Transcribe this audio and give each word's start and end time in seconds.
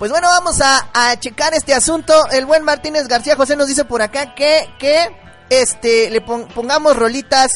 Pues 0.00 0.10
bueno, 0.10 0.28
vamos 0.28 0.60
a, 0.62 0.88
a, 0.94 1.20
checar 1.20 1.52
este 1.52 1.74
asunto. 1.74 2.14
El 2.32 2.46
buen 2.46 2.64
Martínez 2.64 3.06
García 3.06 3.36
José 3.36 3.54
nos 3.54 3.66
dice 3.68 3.84
por 3.84 4.00
acá 4.00 4.34
que, 4.34 4.66
que 4.78 5.14
este, 5.50 6.08
le 6.08 6.22
pon, 6.22 6.48
pongamos 6.54 6.96
rolitas 6.96 7.52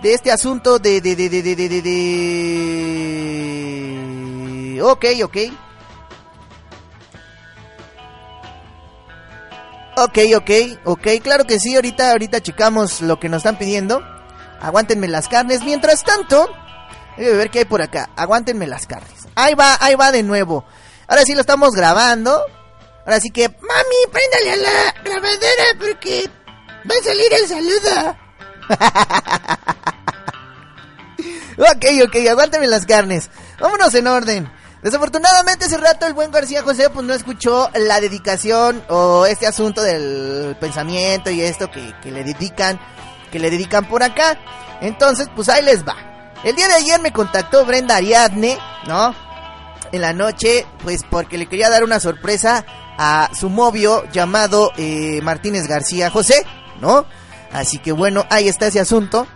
de 0.00 0.14
este 0.14 0.32
asunto 0.32 0.78
de, 0.78 1.02
de, 1.02 1.14
de, 1.14 1.28
de, 1.28 1.42
de, 1.42 1.54
de, 1.54 1.68
de, 1.68 1.82
de... 4.72 4.82
Ok, 4.82 5.04
ok. 5.24 5.36
Ok, 9.98 10.18
ok, 10.36 10.50
ok, 10.86 11.06
claro 11.22 11.44
que 11.44 11.60
sí, 11.60 11.76
ahorita, 11.76 12.12
ahorita 12.12 12.40
checamos 12.40 13.02
lo 13.02 13.20
que 13.20 13.28
nos 13.28 13.40
están 13.40 13.58
pidiendo. 13.58 14.02
Aguántenme 14.58 15.06
las 15.06 15.28
carnes. 15.28 15.62
Mientras 15.64 16.02
tanto, 16.02 16.48
debe 17.18 17.36
ver 17.36 17.50
qué 17.50 17.58
hay 17.58 17.66
por 17.66 17.82
acá. 17.82 18.08
Aguántenme 18.16 18.66
las 18.66 18.86
carnes. 18.86 19.28
Ahí 19.34 19.52
va, 19.52 19.76
ahí 19.80 19.96
va 19.96 20.12
de 20.12 20.22
nuevo. 20.22 20.64
Ahora 21.08 21.24
sí 21.24 21.34
lo 21.34 21.40
estamos 21.40 21.70
grabando. 21.70 22.44
Ahora 23.04 23.20
sí 23.20 23.30
que, 23.30 23.48
mami, 23.48 23.96
préndale 24.10 24.52
a 24.52 24.56
la 24.56 24.94
grabadora 25.04 25.64
porque 25.78 26.30
va 26.90 26.94
a 26.94 27.04
salir 27.04 27.32
el 27.32 27.48
saludo. 27.48 28.16
ok, 31.70 31.84
ok, 32.06 32.16
aguántame 32.30 32.66
las 32.66 32.86
carnes. 32.86 33.30
Vámonos 33.60 33.94
en 33.94 34.06
orden. 34.06 34.50
Desafortunadamente 34.82 35.64
hace 35.64 35.78
rato 35.78 36.06
el 36.06 36.12
buen 36.12 36.30
García 36.30 36.62
José 36.62 36.90
pues 36.90 37.06
no 37.06 37.14
escuchó 37.14 37.70
la 37.74 38.00
dedicación 38.00 38.84
o 38.90 39.24
este 39.24 39.46
asunto 39.46 39.82
del 39.82 40.56
pensamiento 40.60 41.30
y 41.30 41.40
esto 41.40 41.70
que, 41.70 41.94
que 42.02 42.10
le 42.10 42.22
dedican, 42.22 42.78
que 43.32 43.38
le 43.38 43.50
dedican 43.50 43.86
por 43.88 44.02
acá. 44.02 44.38
Entonces 44.82 45.28
pues 45.34 45.48
ahí 45.48 45.64
les 45.64 45.84
va. 45.84 45.96
El 46.44 46.54
día 46.54 46.68
de 46.68 46.74
ayer 46.74 47.00
me 47.00 47.12
contactó 47.12 47.64
Brenda 47.64 47.96
Ariadne, 47.96 48.58
¿no? 48.86 49.14
En 49.94 50.00
la 50.00 50.12
noche, 50.12 50.66
pues 50.82 51.04
porque 51.08 51.38
le 51.38 51.46
quería 51.46 51.70
dar 51.70 51.84
una 51.84 52.00
sorpresa 52.00 52.66
a 52.98 53.30
su 53.32 53.48
novio 53.48 54.02
llamado 54.10 54.72
eh, 54.76 55.20
Martínez 55.22 55.68
García 55.68 56.10
José, 56.10 56.44
¿no? 56.80 57.06
Así 57.52 57.78
que 57.78 57.92
bueno, 57.92 58.26
ahí 58.28 58.48
está 58.48 58.66
ese 58.66 58.80
asunto. 58.80 59.28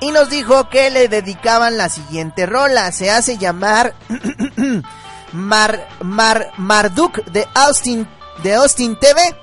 Y 0.00 0.10
nos 0.10 0.28
dijo 0.28 0.68
que 0.68 0.90
le 0.90 1.08
dedicaban 1.08 1.78
la 1.78 1.88
siguiente 1.88 2.44
rola. 2.44 2.92
Se 2.92 3.10
hace 3.10 3.38
llamar 3.38 3.94
Mar, 5.32 5.88
Mar, 6.02 6.52
Marduk 6.58 7.24
de 7.24 7.48
Austin, 7.54 8.06
de 8.42 8.52
Austin 8.52 8.98
TV. 8.98 9.34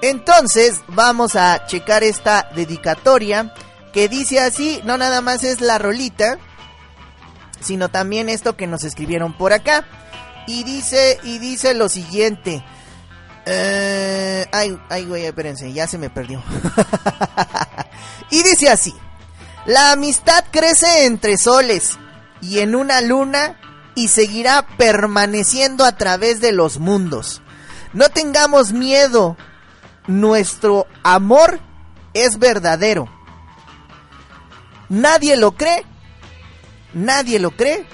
Entonces 0.00 0.80
vamos 0.88 1.36
a 1.36 1.66
checar 1.66 2.04
esta 2.04 2.48
dedicatoria 2.54 3.52
que 3.92 4.08
dice 4.08 4.40
así, 4.40 4.80
no 4.84 4.96
nada 4.96 5.20
más 5.20 5.44
es 5.44 5.60
la 5.60 5.76
rolita, 5.76 6.38
sino 7.60 7.88
también 7.88 8.28
esto 8.28 8.56
que 8.56 8.66
nos 8.66 8.84
escribieron 8.84 9.32
por 9.32 9.52
acá. 9.52 9.84
Y 10.46 10.64
dice, 10.64 11.18
y 11.22 11.38
dice 11.38 11.74
lo 11.74 11.88
siguiente. 11.88 12.64
Eh, 13.46 14.46
ay, 14.52 14.78
ay, 14.88 15.04
güey, 15.04 15.24
espérense, 15.24 15.72
ya 15.72 15.86
se 15.86 15.98
me 15.98 16.10
perdió. 16.10 16.42
y 18.30 18.42
dice 18.42 18.68
así. 18.70 18.94
La 19.66 19.92
amistad 19.92 20.44
crece 20.50 21.06
entre 21.06 21.36
soles 21.38 21.98
y 22.40 22.60
en 22.60 22.76
una 22.76 23.00
luna 23.00 23.58
y 23.96 24.08
seguirá 24.08 24.64
permaneciendo 24.76 25.84
a 25.84 25.96
través 25.96 26.40
de 26.40 26.52
los 26.52 26.78
mundos. 26.78 27.42
No 27.92 28.08
tengamos 28.10 28.72
miedo, 28.72 29.36
nuestro 30.06 30.86
amor 31.02 31.58
es 32.14 32.38
verdadero. 32.38 33.08
Nadie 34.88 35.36
lo 35.36 35.52
cree, 35.52 35.84
nadie 36.96 37.38
lo 37.38 37.52
cree, 37.52 37.86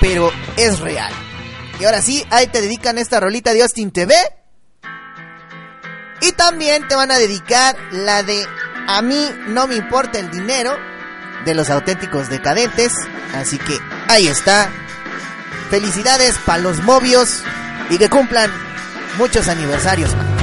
pero 0.00 0.32
es 0.56 0.80
real. 0.80 1.12
Y 1.78 1.84
ahora 1.84 2.00
sí, 2.00 2.24
ahí 2.30 2.46
te 2.46 2.62
dedican 2.62 2.96
esta 2.96 3.20
rolita 3.20 3.52
de 3.52 3.62
Austin 3.62 3.90
TV. 3.90 4.14
Y 6.20 6.32
también 6.32 6.86
te 6.86 6.94
van 6.94 7.10
a 7.10 7.18
dedicar 7.18 7.76
la 7.90 8.22
de 8.22 8.46
A 8.86 9.02
mí 9.02 9.28
no 9.48 9.66
me 9.66 9.74
importa 9.74 10.20
el 10.20 10.30
dinero 10.30 10.76
de 11.44 11.54
los 11.54 11.68
auténticos 11.68 12.28
decadentes. 12.28 12.92
Así 13.34 13.58
que 13.58 13.78
ahí 14.08 14.28
está. 14.28 14.70
Felicidades 15.70 16.36
para 16.46 16.62
los 16.62 16.82
movios 16.82 17.42
y 17.90 17.98
que 17.98 18.08
cumplan 18.08 18.50
muchos 19.18 19.48
aniversarios 19.48 20.14
más. 20.14 20.41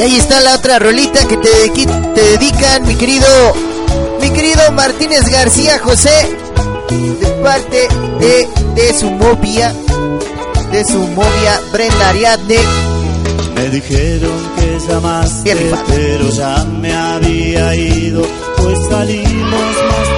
Y 0.00 0.02
ahí 0.02 0.16
está 0.16 0.40
la 0.40 0.54
otra 0.54 0.78
rolita 0.78 1.28
que 1.28 1.36
te, 1.36 1.50
te 1.68 2.22
dedican, 2.22 2.86
mi 2.86 2.94
querido, 2.94 3.26
mi 4.22 4.30
querido 4.30 4.72
Martínez 4.72 5.28
García 5.28 5.78
José, 5.78 6.10
de 6.88 7.26
parte 7.42 7.86
de, 8.18 8.48
de 8.76 8.94
su 8.98 9.10
novia, 9.10 9.74
de 10.72 10.84
su 10.86 11.06
novia 11.06 11.60
Brenda 11.70 12.08
Ariadne. 12.08 12.56
Me 13.54 13.68
dijeron 13.68 14.32
que 14.56 14.78
llamaste, 14.88 15.54
pero 15.88 16.30
ya 16.30 16.64
me 16.64 16.94
había 16.94 17.74
ido, 17.74 18.26
pues 18.56 18.78
salimos 18.88 19.52
más 19.52 20.09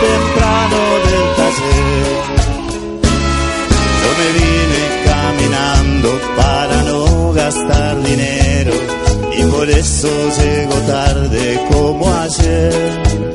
eso 9.82 10.08
llego 10.38 10.74
tarde 10.86 11.60
como 11.72 12.06
ayer. 12.08 13.31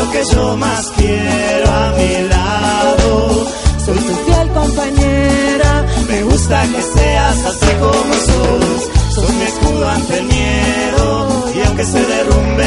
Lo 0.00 0.10
que 0.10 0.22
yo 0.32 0.56
más 0.56 0.92
quiero 0.96 1.70
a 1.70 1.92
mi 1.98 2.28
lado. 2.28 3.46
Soy 3.84 3.98
tu 3.98 4.14
fiel 4.24 4.48
compañera. 4.60 5.86
Me 6.08 6.22
gusta 6.24 6.62
que 6.72 6.82
seas 6.94 7.38
así 7.50 7.70
como 7.84 8.14
sos. 8.28 8.80
Sos 9.14 9.30
mi 9.38 9.44
escudo 9.52 9.88
ante 9.88 10.18
el 10.18 10.26
miedo. 10.26 11.06
Y 11.54 11.60
aunque 11.66 11.84
se 11.84 12.00
derrumbe 12.14 12.66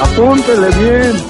Apúntele 0.00 0.68
bien. 0.78 1.29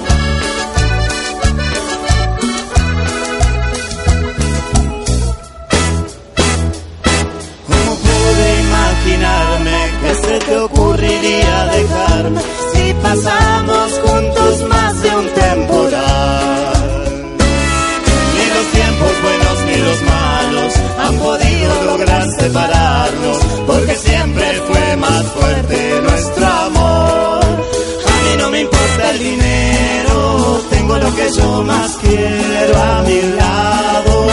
Yo 31.61 31.63
más 31.63 31.97
quiero 31.97 32.81
a 32.81 33.01
mi 33.03 33.21
lado. 33.21 34.27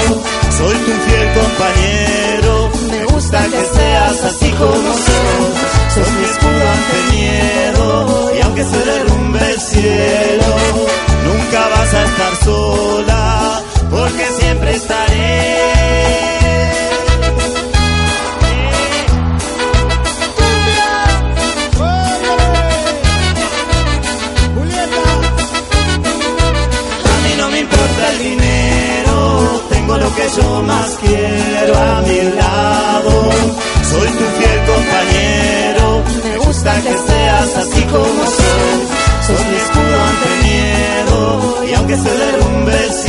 Soy 0.57 0.77
tu 0.77 0.93
fiel 1.07 1.29
compañero, 1.35 2.71
me 2.91 3.05
gusta 3.05 3.45
que 3.45 3.65
seas 3.65 4.25
así 4.25 4.51
como 4.53 4.95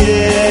derrumbe 0.10 0.49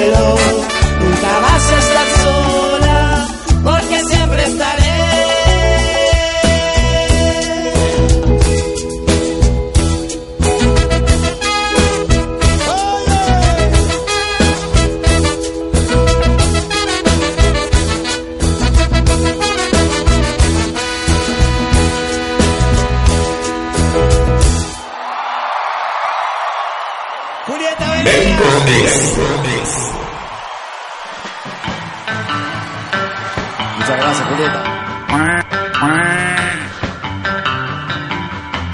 Muchas 33.89 34.05
gracias, 34.05 34.29
Julieta. 34.29 34.63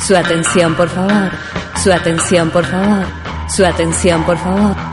Su 0.04 0.16
atención, 0.16 0.74
por 0.74 0.88
favor. 0.88 1.30
Su 1.80 1.92
atención, 1.92 2.50
por 2.50 2.66
favor. 2.66 3.06
Su 3.48 3.64
atención, 3.64 4.24
por 4.24 4.36
favor. 4.38 4.74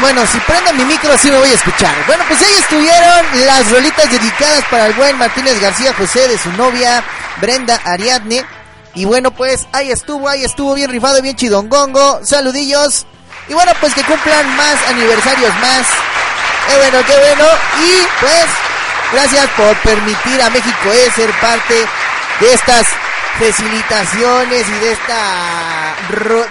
Bueno, 0.00 0.24
si 0.26 0.38
prendo 0.38 0.72
mi 0.74 0.84
micro 0.84 1.10
sí 1.18 1.30
me 1.30 1.38
voy 1.38 1.50
a 1.50 1.54
escuchar. 1.54 1.94
Bueno, 2.06 2.24
pues 2.28 2.40
ahí 2.40 2.54
estuvieron 2.58 3.46
las 3.46 3.70
rolitas 3.70 4.10
dedicadas 4.10 4.64
para 4.70 4.86
el 4.86 4.92
buen 4.94 5.18
Martínez 5.18 5.60
García 5.60 5.92
José 5.94 6.28
de 6.28 6.38
su 6.38 6.52
novia 6.52 7.02
Brenda 7.40 7.80
Ariadne. 7.84 8.44
Y 8.94 9.04
bueno, 9.04 9.30
pues 9.30 9.66
ahí 9.72 9.90
estuvo, 9.90 10.28
ahí 10.28 10.44
estuvo 10.44 10.74
bien 10.74 10.90
rifado, 10.90 11.22
bien 11.22 11.36
chidongongo. 11.36 12.20
Saludillos. 12.24 13.06
Y 13.48 13.54
bueno, 13.54 13.72
pues 13.80 13.94
que 13.94 14.04
cumplan 14.04 14.56
más 14.56 14.76
aniversarios 14.88 15.54
más. 15.60 15.86
Qué 16.68 16.76
bueno, 16.76 16.98
qué 17.06 17.18
bueno. 17.18 17.44
Y 17.82 18.20
pues, 18.20 18.46
gracias 19.12 19.48
por 19.56 19.76
permitir 19.78 20.42
a 20.42 20.50
México 20.50 20.92
E 20.92 21.10
ser 21.12 21.30
parte 21.40 21.74
de 22.40 22.52
estas 22.52 22.86
felicitaciones 23.38 24.68
y 24.68 24.72
de 24.72 24.92
esta 24.92 25.96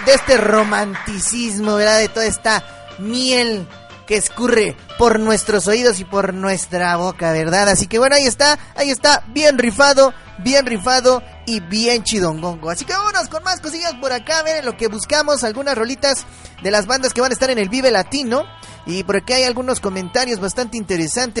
de 0.04 0.12
este 0.12 0.36
romanticismo, 0.36 1.76
¿verdad? 1.76 1.98
De 1.98 2.08
toda 2.08 2.26
esta 2.26 2.64
miel 2.98 3.66
que 4.06 4.16
escurre 4.16 4.76
por 4.98 5.20
nuestros 5.20 5.68
oídos 5.68 6.00
y 6.00 6.04
por 6.04 6.34
nuestra 6.34 6.96
boca, 6.96 7.32
¿verdad? 7.32 7.68
Así 7.68 7.86
que 7.86 7.98
bueno, 7.98 8.16
ahí 8.16 8.26
está, 8.26 8.58
ahí 8.74 8.90
está, 8.90 9.22
bien 9.28 9.58
rifado, 9.58 10.12
bien 10.38 10.66
rifado 10.66 11.22
y 11.46 11.60
bien 11.60 12.02
chidongongo. 12.02 12.70
Así 12.70 12.84
que 12.84 12.92
vámonos 12.92 13.28
con 13.28 13.42
más 13.44 13.60
cosillas 13.60 13.94
por 13.94 14.12
acá, 14.12 14.42
miren 14.44 14.64
lo 14.64 14.76
que 14.76 14.88
buscamos, 14.88 15.44
algunas 15.44 15.76
rolitas 15.76 16.26
de 16.62 16.70
las 16.70 16.86
bandas 16.86 17.12
que 17.12 17.20
van 17.20 17.30
a 17.30 17.34
estar 17.34 17.50
en 17.50 17.58
el 17.58 17.68
Vive 17.68 17.90
Latino. 17.90 18.44
Y 18.84 19.04
por 19.04 19.16
aquí 19.16 19.32
hay 19.32 19.44
algunos 19.44 19.78
comentarios 19.78 20.40
bastante 20.40 20.76
interesantes. 20.76 21.40